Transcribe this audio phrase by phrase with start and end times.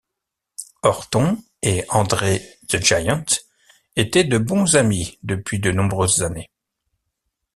[0.81, 3.23] Orton et André The Giant
[3.95, 6.49] étaient de bons amis depuis de nombreuses années.